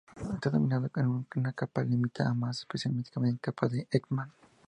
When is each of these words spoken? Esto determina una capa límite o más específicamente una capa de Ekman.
Esto 0.17 0.31
determina 0.51 0.79
una 1.35 1.53
capa 1.53 1.83
límite 1.83 2.23
o 2.23 2.33
más 2.33 2.57
específicamente 2.57 3.19
una 3.21 3.37
capa 3.37 3.67
de 3.67 3.87
Ekman. 3.91 4.31